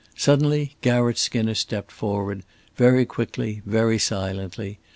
[0.17, 2.41] Suddenly Garratt Skinner stepped forward,
[2.75, 4.79] very quickly, very silently.